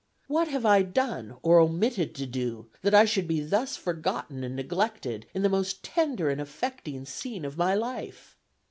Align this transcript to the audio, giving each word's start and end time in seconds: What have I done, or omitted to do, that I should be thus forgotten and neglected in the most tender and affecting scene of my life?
What 0.27 0.47
have 0.47 0.65
I 0.65 0.81
done, 0.81 1.37
or 1.43 1.59
omitted 1.59 2.15
to 2.15 2.25
do, 2.25 2.71
that 2.81 2.95
I 2.95 3.05
should 3.05 3.27
be 3.27 3.39
thus 3.41 3.77
forgotten 3.77 4.43
and 4.43 4.55
neglected 4.55 5.27
in 5.31 5.43
the 5.43 5.47
most 5.47 5.83
tender 5.83 6.31
and 6.31 6.41
affecting 6.41 7.05
scene 7.05 7.45
of 7.45 7.55
my 7.55 7.75
life? 7.75 8.35